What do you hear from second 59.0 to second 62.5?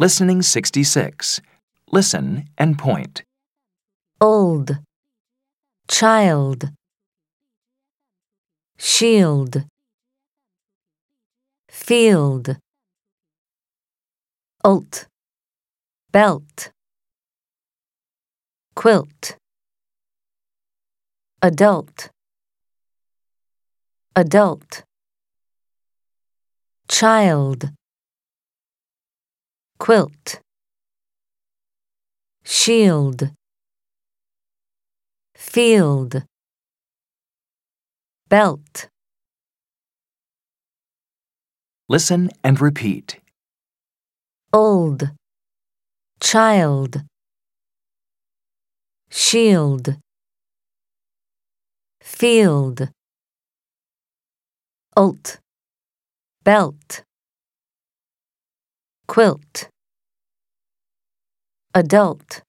quilt, adult.